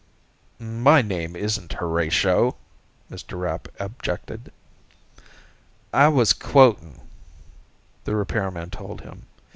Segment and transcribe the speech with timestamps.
[0.57, 2.55] "My name isn't Horatio,"
[3.11, 3.39] Mr.
[3.39, 4.51] Rapp objected.
[5.93, 7.01] "I was quoting,"
[8.05, 9.27] the repairman told him.